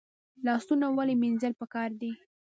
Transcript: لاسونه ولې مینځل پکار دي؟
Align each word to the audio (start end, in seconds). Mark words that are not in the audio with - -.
لاسونه 0.45 0.85
ولې 0.97 1.15
مینځل 1.21 1.53
پکار 1.61 1.89
دي؟ 2.01 2.11